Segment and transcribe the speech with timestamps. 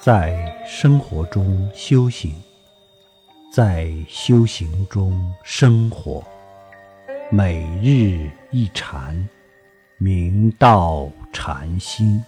[0.00, 2.32] 在生活中修行，
[3.52, 6.24] 在修行中生活，
[7.32, 9.28] 每日一禅，
[9.98, 12.22] 明道禅心。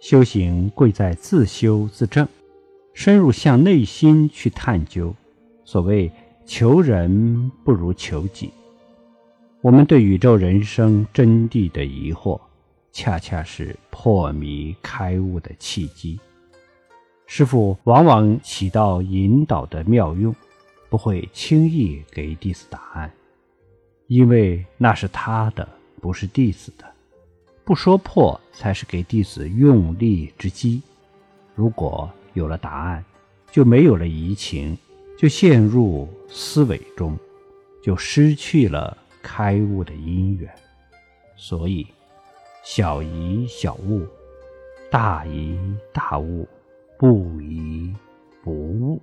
[0.00, 2.26] 修行贵在自修自证，
[2.92, 5.14] 深入向内心去探究。
[5.64, 6.10] 所谓
[6.52, 8.50] 求人不如求己。
[9.60, 12.40] 我们对宇宙人生真谛的疑惑，
[12.90, 16.18] 恰恰是破迷开悟的契机。
[17.28, 20.34] 师父往往起到引导的妙用，
[20.88, 23.12] 不会轻易给弟子答案，
[24.08, 25.68] 因为那是他的，
[26.00, 26.84] 不是弟子的。
[27.62, 30.82] 不说破，才是给弟子用力之机。
[31.54, 33.04] 如果有了答案，
[33.52, 34.76] 就没有了移情，
[35.20, 37.14] 就陷入思维中，
[37.82, 40.50] 就失去了开悟的因缘。
[41.36, 41.86] 所以，
[42.64, 44.06] 小疑小悟，
[44.90, 45.58] 大疑
[45.92, 46.48] 大悟，
[46.98, 47.94] 不疑
[48.42, 48.98] 不悟。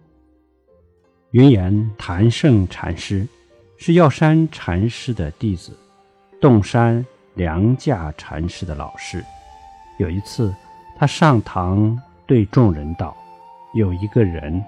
[1.29, 3.27] 云岩谭胜禅师
[3.77, 5.77] 是药山禅师的弟子，
[6.41, 7.05] 洞山。
[7.35, 9.23] 良价禅师的老师，
[9.99, 10.51] 有一次，
[10.97, 13.15] 他上堂对众人道
[13.75, 14.59] ：“有一个人，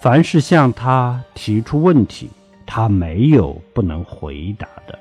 [0.00, 2.30] 凡是向他提出问题，
[2.64, 4.98] 他没有不能回答的。”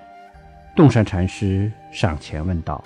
[0.76, 2.84] 洞山禅师上前问道：“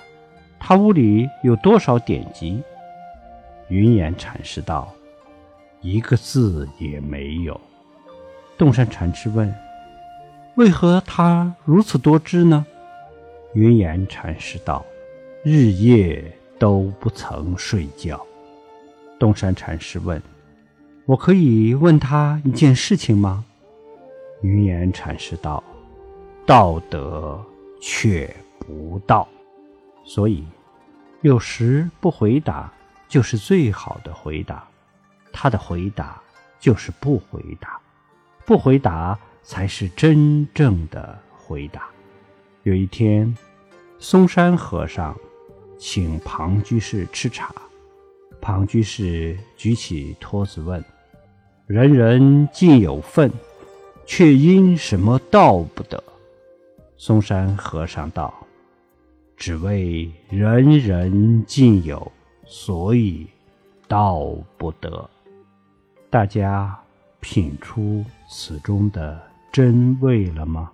[0.60, 2.62] 他屋里有多少典籍？”
[3.68, 4.92] 云岩禅师道
[5.80, 7.58] ：“一个字也没有。”
[8.58, 9.52] 洞山禅师问
[10.56, 12.66] ：“为何他如此多知呢？”
[13.54, 14.84] 云岩禅师道
[15.44, 16.24] ：“日夜
[16.58, 18.20] 都不曾睡觉。”
[19.18, 20.20] 东山禅师问
[21.04, 23.44] ：“我可以问他一件事情吗？”
[24.42, 25.62] 云岩禅师道
[26.46, 27.40] ：“道德
[27.80, 29.28] 却不道，
[30.04, 30.44] 所以
[31.20, 32.72] 有时不回答
[33.08, 34.66] 就是最好的回答。
[35.32, 36.20] 他的回答
[36.60, 37.80] 就是不回答，
[38.44, 41.88] 不回答才是真正的回答。”
[42.64, 43.36] 有一天，
[43.98, 45.16] 嵩山和尚
[45.78, 47.52] 请庞居士吃茶。
[48.40, 50.84] 庞居士举起托子问
[51.66, 53.30] ：“人人尽有份，
[54.04, 56.02] 却因什么道不得？”
[56.96, 58.32] 嵩山和尚道
[59.36, 62.10] ：“只为人人尽有，
[62.44, 63.26] 所以
[63.88, 65.08] 道不得。”
[66.10, 66.78] 大家
[67.20, 69.20] 品出此中的
[69.50, 70.70] 真味了吗？